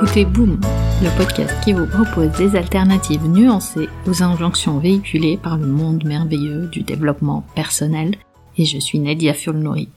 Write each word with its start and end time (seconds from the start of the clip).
écoutez 0.00 0.24
Boom, 0.24 0.60
le 1.02 1.16
podcast 1.18 1.52
qui 1.64 1.72
vous 1.72 1.86
propose 1.86 2.30
des 2.38 2.56
alternatives 2.56 3.26
nuancées 3.26 3.88
aux 4.06 4.22
injonctions 4.22 4.78
véhiculées 4.78 5.36
par 5.42 5.58
le 5.58 5.66
monde 5.66 6.04
merveilleux 6.04 6.68
du 6.68 6.82
développement 6.82 7.44
personnel, 7.56 8.14
et 8.56 8.64
je 8.64 8.78
suis 8.78 9.00
Nadia 9.00 9.34
Fulnori. 9.34 9.88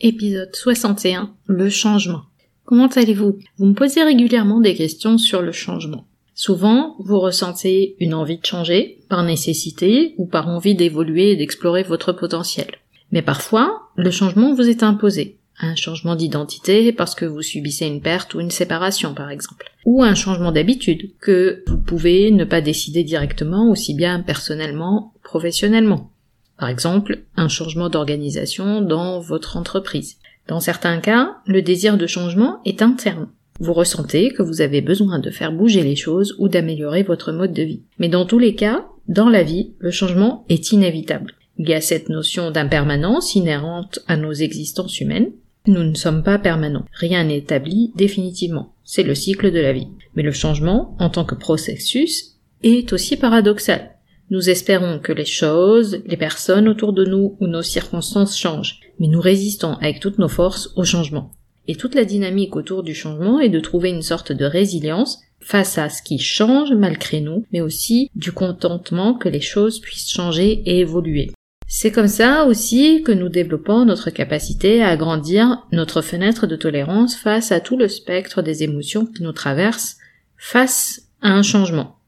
Épisode 0.00 0.54
61, 0.54 1.30
le 1.46 1.70
changement. 1.70 2.24
Comment 2.66 2.88
allez-vous? 2.88 3.38
Vous 3.56 3.64
me 3.64 3.72
posez 3.72 4.02
régulièrement 4.02 4.60
des 4.60 4.74
questions 4.74 5.16
sur 5.16 5.40
le 5.40 5.52
changement. 5.52 6.04
Souvent, 6.34 6.96
vous 6.98 7.18
ressentez 7.18 7.96
une 8.00 8.12
envie 8.12 8.36
de 8.36 8.44
changer, 8.44 8.98
par 9.08 9.22
nécessité 9.22 10.14
ou 10.18 10.26
par 10.26 10.48
envie 10.48 10.74
d'évoluer 10.74 11.30
et 11.30 11.36
d'explorer 11.36 11.84
votre 11.84 12.12
potentiel. 12.12 12.68
Mais 13.12 13.22
parfois, 13.22 13.88
le 13.96 14.10
changement 14.10 14.52
vous 14.52 14.68
est 14.68 14.82
imposé 14.82 15.37
un 15.60 15.74
changement 15.74 16.16
d'identité 16.16 16.92
parce 16.92 17.14
que 17.14 17.24
vous 17.24 17.42
subissez 17.42 17.86
une 17.86 18.00
perte 18.00 18.34
ou 18.34 18.40
une 18.40 18.50
séparation 18.50 19.14
par 19.14 19.30
exemple, 19.30 19.72
ou 19.84 20.02
un 20.02 20.14
changement 20.14 20.52
d'habitude 20.52 21.10
que 21.20 21.62
vous 21.66 21.78
pouvez 21.78 22.30
ne 22.30 22.44
pas 22.44 22.60
décider 22.60 23.04
directement 23.04 23.70
aussi 23.70 23.94
bien 23.94 24.20
personnellement, 24.20 25.12
professionnellement. 25.22 26.10
Par 26.58 26.68
exemple, 26.68 27.20
un 27.36 27.48
changement 27.48 27.88
d'organisation 27.88 28.80
dans 28.80 29.20
votre 29.20 29.56
entreprise. 29.56 30.16
Dans 30.48 30.60
certains 30.60 30.98
cas, 30.98 31.36
le 31.46 31.62
désir 31.62 31.96
de 31.96 32.06
changement 32.06 32.60
est 32.64 32.82
interne. 32.82 33.28
Vous 33.60 33.72
ressentez 33.72 34.32
que 34.32 34.42
vous 34.42 34.60
avez 34.60 34.80
besoin 34.80 35.18
de 35.18 35.30
faire 35.30 35.52
bouger 35.52 35.82
les 35.82 35.96
choses 35.96 36.34
ou 36.38 36.48
d'améliorer 36.48 37.02
votre 37.02 37.32
mode 37.32 37.52
de 37.52 37.62
vie. 37.62 37.82
Mais 37.98 38.08
dans 38.08 38.24
tous 38.24 38.38
les 38.38 38.54
cas, 38.54 38.86
dans 39.08 39.28
la 39.28 39.42
vie, 39.42 39.72
le 39.78 39.90
changement 39.90 40.44
est 40.48 40.72
inévitable. 40.72 41.34
Il 41.58 41.68
y 41.68 41.74
a 41.74 41.80
cette 41.80 42.08
notion 42.08 42.50
d'impermanence 42.50 43.34
inhérente 43.34 43.98
à 44.06 44.16
nos 44.16 44.32
existences 44.32 45.00
humaines, 45.00 45.32
nous 45.68 45.84
ne 45.84 45.94
sommes 45.94 46.22
pas 46.22 46.38
permanents. 46.38 46.84
Rien 46.92 47.24
n'est 47.24 47.38
établi 47.38 47.92
définitivement. 47.96 48.74
C'est 48.84 49.02
le 49.02 49.14
cycle 49.14 49.52
de 49.52 49.60
la 49.60 49.72
vie. 49.72 49.88
Mais 50.14 50.22
le 50.22 50.32
changement, 50.32 50.96
en 50.98 51.10
tant 51.10 51.24
que 51.24 51.34
processus, 51.34 52.36
est 52.62 52.92
aussi 52.92 53.16
paradoxal. 53.16 53.92
Nous 54.30 54.50
espérons 54.50 54.98
que 54.98 55.12
les 55.12 55.24
choses, 55.24 56.02
les 56.04 56.16
personnes 56.16 56.68
autour 56.68 56.92
de 56.92 57.04
nous 57.04 57.36
ou 57.40 57.46
nos 57.46 57.62
circonstances 57.62 58.36
changent, 58.36 58.80
mais 58.98 59.06
nous 59.06 59.20
résistons 59.20 59.74
avec 59.80 60.00
toutes 60.00 60.18
nos 60.18 60.28
forces 60.28 60.70
au 60.76 60.84
changement. 60.84 61.30
Et 61.66 61.76
toute 61.76 61.94
la 61.94 62.04
dynamique 62.04 62.56
autour 62.56 62.82
du 62.82 62.94
changement 62.94 63.40
est 63.40 63.48
de 63.48 63.60
trouver 63.60 63.90
une 63.90 64.02
sorte 64.02 64.32
de 64.32 64.44
résilience 64.44 65.20
face 65.40 65.78
à 65.78 65.88
ce 65.88 66.02
qui 66.02 66.18
change 66.18 66.72
malgré 66.72 67.20
nous, 67.20 67.44
mais 67.52 67.60
aussi 67.60 68.10
du 68.14 68.32
contentement 68.32 69.14
que 69.14 69.28
les 69.28 69.40
choses 69.40 69.80
puissent 69.80 70.10
changer 70.10 70.62
et 70.66 70.80
évoluer. 70.80 71.30
C'est 71.70 71.92
comme 71.92 72.08
ça 72.08 72.46
aussi 72.46 73.02
que 73.02 73.12
nous 73.12 73.28
développons 73.28 73.84
notre 73.84 74.08
capacité 74.08 74.82
à 74.82 74.88
agrandir 74.88 75.66
notre 75.70 76.00
fenêtre 76.00 76.46
de 76.46 76.56
tolérance 76.56 77.14
face 77.14 77.52
à 77.52 77.60
tout 77.60 77.76
le 77.76 77.88
spectre 77.88 78.40
des 78.40 78.62
émotions 78.62 79.04
qui 79.04 79.22
nous 79.22 79.32
traversent 79.32 79.98
face 80.38 81.02
à 81.20 81.28
un 81.28 81.42
changement. 81.42 81.98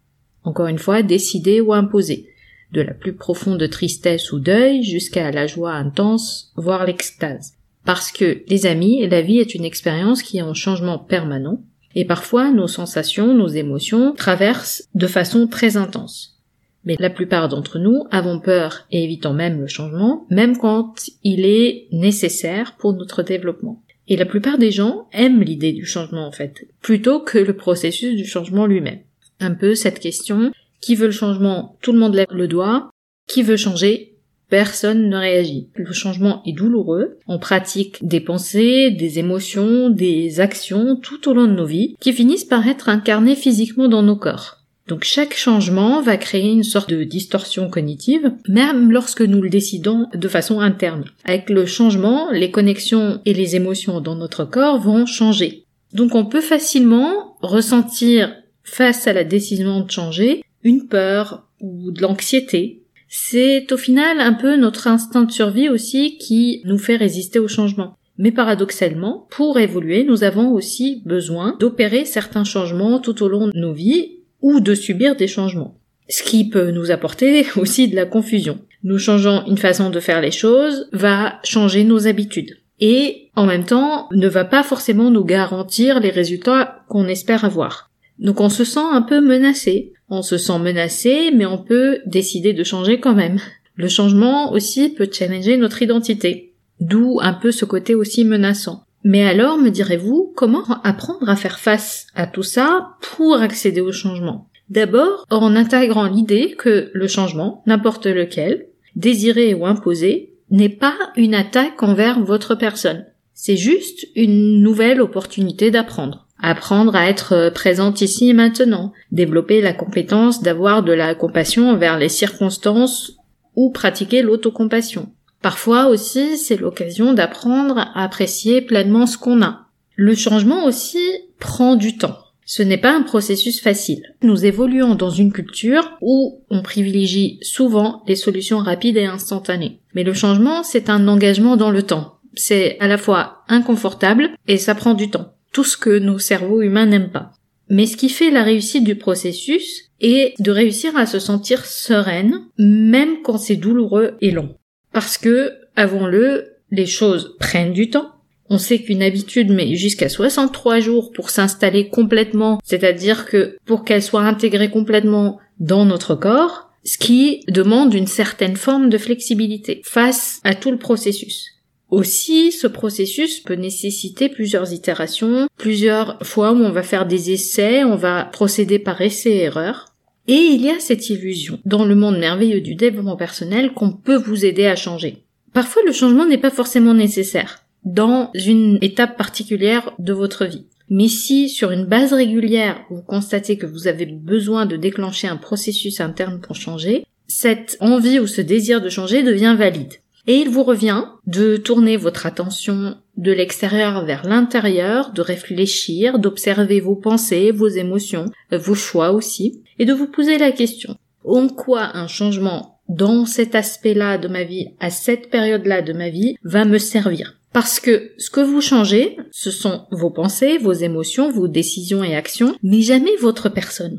Encore 0.44 0.68
une 0.68 0.78
fois, 0.78 1.02
décidé 1.02 1.60
ou 1.60 1.74
imposé. 1.74 2.30
De 2.72 2.80
la 2.80 2.94
plus 2.94 3.12
profonde 3.12 3.68
tristesse 3.68 4.32
ou 4.32 4.38
deuil 4.38 4.82
jusqu'à 4.82 5.30
la 5.30 5.46
joie 5.46 5.74
intense, 5.74 6.52
voire 6.56 6.86
l'extase. 6.86 7.52
Parce 7.84 8.12
que, 8.12 8.42
les 8.48 8.64
amis, 8.64 9.06
la 9.08 9.20
vie 9.20 9.40
est 9.40 9.54
une 9.54 9.66
expérience 9.66 10.22
qui 10.22 10.38
est 10.38 10.42
en 10.42 10.54
changement 10.54 10.98
permanent, 10.98 11.60
et 11.94 12.06
parfois 12.06 12.50
nos 12.50 12.68
sensations, 12.68 13.34
nos 13.34 13.48
émotions 13.48 14.14
traversent 14.14 14.88
de 14.94 15.06
façon 15.06 15.46
très 15.48 15.76
intense. 15.76 16.39
Mais 16.84 16.96
la 16.98 17.10
plupart 17.10 17.48
d'entre 17.48 17.78
nous 17.78 18.04
avons 18.10 18.40
peur 18.40 18.86
et 18.90 19.04
évitons 19.04 19.34
même 19.34 19.60
le 19.60 19.66
changement, 19.66 20.26
même 20.30 20.56
quand 20.56 20.94
il 21.22 21.44
est 21.44 21.88
nécessaire 21.92 22.76
pour 22.78 22.94
notre 22.94 23.22
développement. 23.22 23.82
Et 24.08 24.16
la 24.16 24.26
plupart 24.26 24.58
des 24.58 24.70
gens 24.70 25.08
aiment 25.12 25.42
l'idée 25.42 25.72
du 25.72 25.84
changement 25.84 26.26
en 26.26 26.32
fait, 26.32 26.66
plutôt 26.80 27.20
que 27.20 27.38
le 27.38 27.54
processus 27.54 28.16
du 28.16 28.24
changement 28.24 28.66
lui-même. 28.66 29.00
Un 29.38 29.54
peu 29.54 29.74
cette 29.74 30.00
question, 30.00 30.52
qui 30.80 30.94
veut 30.94 31.06
le 31.06 31.12
changement 31.12 31.76
Tout 31.82 31.92
le 31.92 31.98
monde 31.98 32.14
lève 32.14 32.26
le 32.32 32.48
doigt. 32.48 32.90
Qui 33.28 33.42
veut 33.42 33.56
changer? 33.56 34.16
Personne 34.48 35.08
ne 35.08 35.16
réagit. 35.16 35.68
Le 35.76 35.92
changement 35.92 36.42
est 36.44 36.52
douloureux. 36.52 37.18
On 37.28 37.38
pratique 37.38 38.04
des 38.04 38.20
pensées, 38.20 38.90
des 38.90 39.20
émotions, 39.20 39.90
des 39.90 40.40
actions 40.40 40.96
tout 40.96 41.28
au 41.28 41.34
long 41.34 41.46
de 41.46 41.52
nos 41.52 41.66
vies 41.66 41.94
qui 42.00 42.12
finissent 42.12 42.44
par 42.44 42.66
être 42.66 42.88
incarnées 42.88 43.36
physiquement 43.36 43.88
dans 43.88 44.02
nos 44.02 44.16
corps. 44.16 44.59
Donc 44.90 45.04
chaque 45.04 45.36
changement 45.36 46.02
va 46.02 46.16
créer 46.16 46.50
une 46.50 46.64
sorte 46.64 46.90
de 46.90 47.04
distorsion 47.04 47.70
cognitive, 47.70 48.32
même 48.48 48.90
lorsque 48.90 49.22
nous 49.22 49.40
le 49.40 49.48
décidons 49.48 50.08
de 50.12 50.26
façon 50.26 50.58
interne. 50.58 51.04
Avec 51.24 51.48
le 51.48 51.64
changement, 51.64 52.32
les 52.32 52.50
connexions 52.50 53.20
et 53.24 53.32
les 53.32 53.54
émotions 53.54 54.00
dans 54.00 54.16
notre 54.16 54.44
corps 54.44 54.80
vont 54.80 55.06
changer. 55.06 55.64
Donc 55.92 56.16
on 56.16 56.24
peut 56.24 56.40
facilement 56.40 57.36
ressentir 57.40 58.34
face 58.64 59.06
à 59.06 59.12
la 59.12 59.22
décision 59.22 59.82
de 59.82 59.90
changer 59.92 60.42
une 60.64 60.88
peur 60.88 61.46
ou 61.60 61.92
de 61.92 62.02
l'anxiété. 62.02 62.82
C'est 63.06 63.70
au 63.70 63.76
final 63.76 64.18
un 64.18 64.32
peu 64.32 64.56
notre 64.56 64.88
instinct 64.88 65.22
de 65.22 65.30
survie 65.30 65.68
aussi 65.68 66.18
qui 66.18 66.62
nous 66.64 66.78
fait 66.78 66.96
résister 66.96 67.38
au 67.38 67.46
changement. 67.46 67.94
Mais 68.18 68.32
paradoxalement, 68.32 69.28
pour 69.30 69.60
évoluer, 69.60 70.02
nous 70.02 70.24
avons 70.24 70.50
aussi 70.50 71.00
besoin 71.06 71.56
d'opérer 71.60 72.04
certains 72.04 72.44
changements 72.44 72.98
tout 72.98 73.22
au 73.22 73.28
long 73.28 73.46
de 73.46 73.56
nos 73.56 73.72
vies 73.72 74.16
ou 74.42 74.60
de 74.60 74.74
subir 74.74 75.16
des 75.16 75.28
changements. 75.28 75.76
Ce 76.08 76.22
qui 76.22 76.48
peut 76.48 76.70
nous 76.70 76.90
apporter 76.90 77.46
aussi 77.56 77.88
de 77.88 77.96
la 77.96 78.06
confusion. 78.06 78.58
Nous 78.82 78.98
changeons 78.98 79.44
une 79.46 79.58
façon 79.58 79.90
de 79.90 80.00
faire 80.00 80.20
les 80.20 80.30
choses 80.30 80.88
va 80.92 81.38
changer 81.44 81.84
nos 81.84 82.06
habitudes. 82.06 82.56
Et 82.80 83.28
en 83.36 83.46
même 83.46 83.64
temps, 83.64 84.08
ne 84.12 84.28
va 84.28 84.44
pas 84.44 84.62
forcément 84.62 85.10
nous 85.10 85.24
garantir 85.24 86.00
les 86.00 86.10
résultats 86.10 86.82
qu'on 86.88 87.06
espère 87.06 87.44
avoir. 87.44 87.90
Donc 88.18 88.40
on 88.40 88.48
se 88.48 88.64
sent 88.64 88.80
un 88.80 89.02
peu 89.02 89.20
menacé. 89.20 89.92
On 90.08 90.22
se 90.22 90.38
sent 90.38 90.58
menacé, 90.58 91.30
mais 91.34 91.46
on 91.46 91.58
peut 91.58 91.98
décider 92.06 92.52
de 92.52 92.64
changer 92.64 92.98
quand 92.98 93.14
même. 93.14 93.38
Le 93.76 93.88
changement 93.88 94.52
aussi 94.52 94.90
peut 94.90 95.08
challenger 95.10 95.56
notre 95.56 95.82
identité. 95.82 96.52
D'où 96.80 97.18
un 97.22 97.34
peu 97.34 97.52
ce 97.52 97.64
côté 97.64 97.94
aussi 97.94 98.24
menaçant. 98.24 98.84
Mais 99.02 99.24
alors, 99.24 99.56
me 99.58 99.70
direz-vous, 99.70 100.32
comment 100.36 100.64
apprendre 100.84 101.28
à 101.28 101.36
faire 101.36 101.58
face 101.58 102.06
à 102.14 102.26
tout 102.26 102.42
ça 102.42 102.96
pour 103.00 103.36
accéder 103.36 103.80
au 103.80 103.92
changement? 103.92 104.48
D'abord, 104.68 105.24
en 105.30 105.56
intégrant 105.56 106.06
l'idée 106.06 106.54
que 106.56 106.90
le 106.92 107.08
changement, 107.08 107.62
n'importe 107.66 108.06
lequel, 108.06 108.68
désiré 108.94 109.54
ou 109.54 109.66
imposé, 109.66 110.34
n'est 110.50 110.68
pas 110.68 110.96
une 111.16 111.34
attaque 111.34 111.82
envers 111.82 112.20
votre 112.20 112.54
personne. 112.54 113.06
C'est 113.34 113.56
juste 113.56 114.06
une 114.14 114.60
nouvelle 114.60 115.00
opportunité 115.00 115.70
d'apprendre. 115.70 116.26
Apprendre 116.42 116.94
à 116.94 117.08
être 117.08 117.50
présente 117.54 118.00
ici 118.00 118.30
et 118.30 118.32
maintenant, 118.32 118.92
développer 119.12 119.60
la 119.60 119.72
compétence 119.72 120.42
d'avoir 120.42 120.82
de 120.82 120.92
la 120.92 121.14
compassion 121.14 121.70
envers 121.70 121.98
les 121.98 122.08
circonstances 122.08 123.16
ou 123.56 123.70
pratiquer 123.70 124.22
l'autocompassion. 124.22 125.12
Parfois 125.42 125.88
aussi, 125.88 126.36
c'est 126.36 126.56
l'occasion 126.56 127.14
d'apprendre 127.14 127.78
à 127.78 128.04
apprécier 128.04 128.60
pleinement 128.60 129.06
ce 129.06 129.16
qu'on 129.16 129.42
a. 129.42 129.66
Le 129.96 130.14
changement 130.14 130.64
aussi 130.64 131.02
prend 131.38 131.76
du 131.76 131.96
temps. 131.96 132.18
Ce 132.44 132.62
n'est 132.62 132.78
pas 132.78 132.92
un 132.92 133.02
processus 133.02 133.60
facile. 133.60 134.02
Nous 134.22 134.44
évoluons 134.44 134.96
dans 134.96 135.10
une 135.10 135.32
culture 135.32 135.96
où 136.00 136.42
on 136.50 136.62
privilégie 136.62 137.38
souvent 137.42 138.02
les 138.08 138.16
solutions 138.16 138.58
rapides 138.58 138.96
et 138.96 139.04
instantanées. 139.04 139.78
Mais 139.94 140.02
le 140.02 140.14
changement, 140.14 140.62
c'est 140.62 140.90
un 140.90 141.06
engagement 141.06 141.56
dans 141.56 141.70
le 141.70 141.84
temps. 141.84 142.18
C'est 142.34 142.76
à 142.80 142.88
la 142.88 142.98
fois 142.98 143.44
inconfortable 143.48 144.30
et 144.48 144.56
ça 144.56 144.74
prend 144.74 144.94
du 144.94 145.10
temps. 145.10 145.34
Tout 145.52 145.64
ce 145.64 145.76
que 145.76 145.98
nos 145.98 146.18
cerveaux 146.18 146.60
humains 146.60 146.86
n'aiment 146.86 147.12
pas. 147.12 147.32
Mais 147.68 147.86
ce 147.86 147.96
qui 147.96 148.08
fait 148.08 148.32
la 148.32 148.42
réussite 148.42 148.82
du 148.82 148.96
processus 148.96 149.90
est 150.00 150.34
de 150.40 150.50
réussir 150.50 150.96
à 150.96 151.06
se 151.06 151.20
sentir 151.20 151.64
sereine, 151.64 152.46
même 152.58 153.22
quand 153.22 153.38
c'est 153.38 153.56
douloureux 153.56 154.16
et 154.20 154.32
long. 154.32 154.56
Parce 154.92 155.18
que, 155.18 155.52
avons-le, 155.76 156.56
les 156.70 156.86
choses 156.86 157.36
prennent 157.38 157.72
du 157.72 157.90
temps. 157.90 158.12
On 158.48 158.58
sait 158.58 158.80
qu'une 158.80 159.02
habitude 159.02 159.50
met 159.50 159.76
jusqu'à 159.76 160.08
63 160.08 160.80
jours 160.80 161.12
pour 161.12 161.30
s'installer 161.30 161.88
complètement, 161.88 162.58
c'est-à-dire 162.64 163.26
que 163.26 163.56
pour 163.64 163.84
qu'elle 163.84 164.02
soit 164.02 164.22
intégrée 164.22 164.70
complètement 164.70 165.38
dans 165.60 165.84
notre 165.84 166.16
corps, 166.16 166.70
ce 166.84 166.98
qui 166.98 167.44
demande 167.48 167.94
une 167.94 168.06
certaine 168.08 168.56
forme 168.56 168.88
de 168.88 168.98
flexibilité 168.98 169.82
face 169.84 170.40
à 170.42 170.54
tout 170.54 170.70
le 170.70 170.78
processus. 170.78 171.60
Aussi, 171.90 172.52
ce 172.52 172.66
processus 172.66 173.40
peut 173.40 173.54
nécessiter 173.54 174.28
plusieurs 174.28 174.72
itérations, 174.72 175.48
plusieurs 175.56 176.18
fois 176.22 176.52
où 176.52 176.56
on 176.56 176.70
va 176.70 176.84
faire 176.84 177.06
des 177.06 177.32
essais, 177.32 177.82
on 177.82 177.96
va 177.96 178.24
procéder 178.24 178.78
par 178.78 179.00
essai-erreur. 179.00 179.86
Et 180.30 180.52
il 180.52 180.64
y 180.64 180.70
a 180.70 180.78
cette 180.78 181.10
illusion 181.10 181.58
dans 181.64 181.84
le 181.84 181.96
monde 181.96 182.16
merveilleux 182.16 182.60
du 182.60 182.76
développement 182.76 183.16
personnel 183.16 183.72
qu'on 183.72 183.90
peut 183.90 184.16
vous 184.16 184.44
aider 184.44 184.64
à 184.64 184.76
changer. 184.76 185.24
Parfois 185.52 185.82
le 185.84 185.90
changement 185.90 186.24
n'est 186.24 186.38
pas 186.38 186.52
forcément 186.52 186.94
nécessaire 186.94 187.64
dans 187.84 188.30
une 188.34 188.78
étape 188.80 189.18
particulière 189.18 189.90
de 189.98 190.12
votre 190.12 190.46
vie. 190.46 190.66
Mais 190.88 191.08
si 191.08 191.48
sur 191.48 191.72
une 191.72 191.84
base 191.84 192.12
régulière 192.12 192.80
vous 192.90 193.02
constatez 193.02 193.58
que 193.58 193.66
vous 193.66 193.88
avez 193.88 194.06
besoin 194.06 194.66
de 194.66 194.76
déclencher 194.76 195.26
un 195.26 195.36
processus 195.36 196.00
interne 196.00 196.40
pour 196.40 196.54
changer, 196.54 197.04
cette 197.26 197.76
envie 197.80 198.20
ou 198.20 198.28
ce 198.28 198.40
désir 198.40 198.80
de 198.80 198.88
changer 198.88 199.24
devient 199.24 199.56
valide. 199.58 199.94
Et 200.30 200.36
il 200.36 200.48
vous 200.48 200.62
revient 200.62 201.06
de 201.26 201.56
tourner 201.56 201.96
votre 201.96 202.24
attention 202.24 202.96
de 203.16 203.32
l'extérieur 203.32 204.04
vers 204.04 204.24
l'intérieur, 204.24 205.10
de 205.12 205.22
réfléchir, 205.22 206.20
d'observer 206.20 206.78
vos 206.78 206.94
pensées, 206.94 207.50
vos 207.50 207.66
émotions, 207.66 208.26
vos 208.52 208.76
choix 208.76 209.10
aussi, 209.10 209.64
et 209.80 209.86
de 209.86 209.92
vous 209.92 210.06
poser 210.06 210.38
la 210.38 210.52
question. 210.52 210.94
En 211.24 211.48
quoi 211.48 211.96
un 211.96 212.06
changement 212.06 212.78
dans 212.88 213.26
cet 213.26 213.56
aspect-là 213.56 214.18
de 214.18 214.28
ma 214.28 214.44
vie, 214.44 214.68
à 214.78 214.90
cette 214.90 215.30
période-là 215.30 215.82
de 215.82 215.92
ma 215.92 216.10
vie, 216.10 216.36
va 216.44 216.64
me 216.64 216.78
servir? 216.78 217.40
Parce 217.52 217.80
que 217.80 218.12
ce 218.16 218.30
que 218.30 218.40
vous 218.40 218.60
changez, 218.60 219.16
ce 219.32 219.50
sont 219.50 219.86
vos 219.90 220.10
pensées, 220.10 220.58
vos 220.58 220.72
émotions, 220.72 221.32
vos 221.32 221.48
décisions 221.48 222.04
et 222.04 222.14
actions, 222.14 222.54
mais 222.62 222.82
jamais 222.82 223.16
votre 223.16 223.48
personne. 223.48 223.98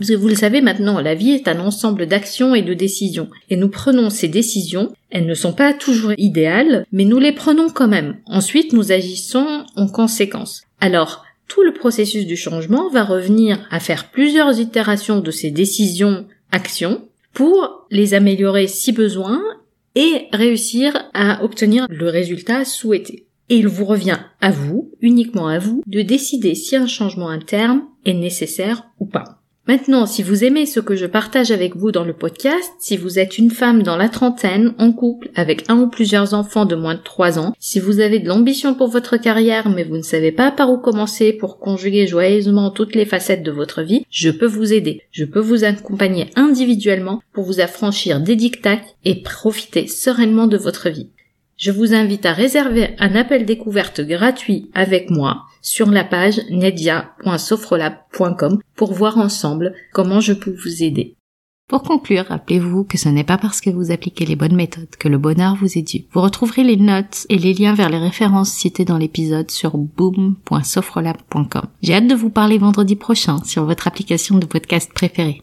Vous 0.00 0.28
le 0.28 0.34
savez 0.34 0.60
maintenant, 0.60 1.00
la 1.00 1.14
vie 1.14 1.32
est 1.32 1.48
un 1.48 1.60
ensemble 1.60 2.06
d'actions 2.06 2.54
et 2.54 2.62
de 2.62 2.74
décisions. 2.74 3.28
Et 3.50 3.56
nous 3.56 3.68
prenons 3.68 4.10
ces 4.10 4.28
décisions, 4.28 4.92
elles 5.10 5.26
ne 5.26 5.34
sont 5.34 5.52
pas 5.52 5.74
toujours 5.74 6.12
idéales, 6.16 6.86
mais 6.92 7.04
nous 7.04 7.18
les 7.18 7.32
prenons 7.32 7.68
quand 7.68 7.88
même. 7.88 8.16
Ensuite, 8.26 8.72
nous 8.72 8.92
agissons 8.92 9.64
en 9.76 9.88
conséquence. 9.88 10.62
Alors, 10.80 11.24
tout 11.48 11.62
le 11.62 11.74
processus 11.74 12.26
du 12.26 12.36
changement 12.36 12.88
va 12.88 13.04
revenir 13.04 13.66
à 13.70 13.80
faire 13.80 14.10
plusieurs 14.10 14.58
itérations 14.58 15.20
de 15.20 15.30
ces 15.30 15.50
décisions, 15.50 16.26
actions, 16.52 17.02
pour 17.34 17.86
les 17.90 18.14
améliorer 18.14 18.66
si 18.66 18.92
besoin 18.92 19.40
et 19.94 20.28
réussir 20.32 21.08
à 21.12 21.44
obtenir 21.44 21.86
le 21.90 22.08
résultat 22.08 22.64
souhaité. 22.64 23.26
Et 23.48 23.56
il 23.56 23.66
vous 23.66 23.84
revient 23.84 24.18
à 24.40 24.52
vous, 24.52 24.92
uniquement 25.00 25.48
à 25.48 25.58
vous, 25.58 25.82
de 25.86 26.02
décider 26.02 26.54
si 26.54 26.76
un 26.76 26.86
changement 26.86 27.28
interne 27.28 27.82
est 28.04 28.14
nécessaire 28.14 28.84
ou 29.00 29.06
pas. 29.06 29.29
Maintenant, 29.70 30.04
si 30.04 30.24
vous 30.24 30.42
aimez 30.42 30.66
ce 30.66 30.80
que 30.80 30.96
je 30.96 31.06
partage 31.06 31.52
avec 31.52 31.76
vous 31.76 31.92
dans 31.92 32.02
le 32.02 32.12
podcast, 32.12 32.72
si 32.80 32.96
vous 32.96 33.20
êtes 33.20 33.38
une 33.38 33.52
femme 33.52 33.84
dans 33.84 33.96
la 33.96 34.08
trentaine, 34.08 34.74
en 34.78 34.90
couple, 34.90 35.30
avec 35.36 35.70
un 35.70 35.78
ou 35.78 35.86
plusieurs 35.86 36.34
enfants 36.34 36.64
de 36.64 36.74
moins 36.74 36.96
de 36.96 37.00
3 37.04 37.38
ans, 37.38 37.54
si 37.60 37.78
vous 37.78 38.00
avez 38.00 38.18
de 38.18 38.26
l'ambition 38.26 38.74
pour 38.74 38.88
votre 38.88 39.16
carrière 39.16 39.68
mais 39.68 39.84
vous 39.84 39.96
ne 39.96 40.02
savez 40.02 40.32
pas 40.32 40.50
par 40.50 40.72
où 40.72 40.78
commencer 40.78 41.32
pour 41.32 41.60
conjuguer 41.60 42.08
joyeusement 42.08 42.72
toutes 42.72 42.96
les 42.96 43.04
facettes 43.04 43.44
de 43.44 43.52
votre 43.52 43.82
vie, 43.82 44.04
je 44.10 44.30
peux 44.30 44.44
vous 44.44 44.72
aider. 44.72 45.02
Je 45.12 45.24
peux 45.24 45.38
vous 45.38 45.62
accompagner 45.62 46.30
individuellement 46.34 47.22
pour 47.32 47.44
vous 47.44 47.60
affranchir 47.60 48.20
des 48.20 48.34
dictats 48.34 48.80
et 49.04 49.22
profiter 49.22 49.86
sereinement 49.86 50.48
de 50.48 50.56
votre 50.56 50.88
vie 50.88 51.10
je 51.60 51.70
vous 51.70 51.94
invite 51.94 52.26
à 52.26 52.32
réserver 52.32 52.96
un 52.98 53.14
appel 53.14 53.44
découverte 53.44 54.00
gratuit 54.00 54.68
avec 54.74 55.10
moi 55.10 55.44
sur 55.60 55.90
la 55.90 56.04
page 56.04 56.40
nedia.sofrolab.com 56.50 58.60
pour 58.74 58.94
voir 58.94 59.18
ensemble 59.18 59.74
comment 59.92 60.20
je 60.20 60.32
peux 60.32 60.56
vous 60.64 60.82
aider. 60.82 61.16
Pour 61.68 61.82
conclure, 61.84 62.24
rappelez-vous 62.28 62.82
que 62.82 62.98
ce 62.98 63.08
n'est 63.08 63.22
pas 63.22 63.38
parce 63.38 63.60
que 63.60 63.70
vous 63.70 63.92
appliquez 63.92 64.26
les 64.26 64.34
bonnes 64.34 64.56
méthodes 64.56 64.96
que 64.98 65.06
le 65.06 65.18
bonheur 65.18 65.54
vous 65.54 65.78
est 65.78 65.82
dû. 65.82 66.06
Vous 66.12 66.20
retrouverez 66.20 66.64
les 66.64 66.76
notes 66.76 67.26
et 67.28 67.38
les 67.38 67.54
liens 67.54 67.74
vers 67.74 67.90
les 67.90 67.98
références 67.98 68.50
citées 68.50 68.84
dans 68.84 68.98
l'épisode 68.98 69.52
sur 69.52 69.76
boom.sofrolab.com. 69.76 71.66
J'ai 71.82 71.94
hâte 71.94 72.08
de 72.08 72.16
vous 72.16 72.30
parler 72.30 72.58
vendredi 72.58 72.96
prochain 72.96 73.36
sur 73.44 73.66
votre 73.66 73.86
application 73.86 74.38
de 74.38 74.46
podcast 74.46 74.92
préférée. 74.92 75.42